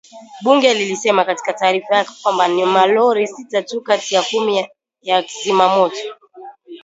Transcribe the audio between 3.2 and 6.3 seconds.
sita tu kati ya kumi ya zimamoto